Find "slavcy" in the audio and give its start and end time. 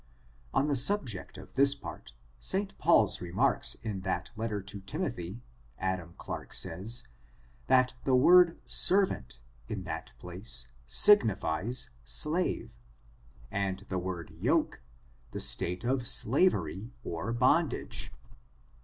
12.03-12.71